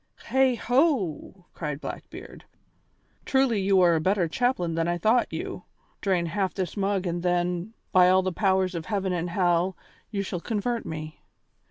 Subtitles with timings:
[0.31, 2.45] "Heigho!" cried Blackbeard.
[3.23, 5.65] "Truly you are a better chaplain than I thought you.
[6.01, 9.77] Drain half this mug and then, by all the powers of heaven and hell,
[10.09, 11.19] you shall convert me.